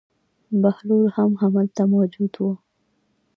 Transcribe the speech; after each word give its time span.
بهلول 0.61 1.05
هم 1.15 1.31
هلته 1.41 1.83
موجود 1.93 2.33
و. 2.43 2.45